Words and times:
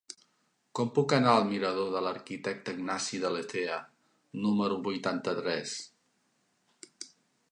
Com 0.77 0.87
puc 0.93 1.13
anar 1.17 1.33
al 1.39 1.43
mirador 1.49 1.91
de 1.95 2.01
l'Arquitecte 2.05 2.73
Ignasi 2.77 3.19
de 3.25 3.31
Lecea 3.35 3.77
número 4.47 4.79
vuitanta-tres? 4.89 5.75